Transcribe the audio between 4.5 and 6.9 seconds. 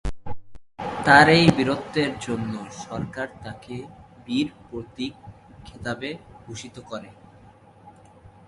প্রতীক খেতাবে ভূষিত